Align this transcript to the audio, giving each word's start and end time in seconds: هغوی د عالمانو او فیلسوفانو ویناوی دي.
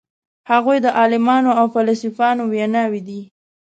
هغوی 0.51 0.77
د 0.81 0.87
عالمانو 0.99 1.51
او 1.59 1.65
فیلسوفانو 1.73 2.43
ویناوی 2.53 3.01
دي. 3.07 3.21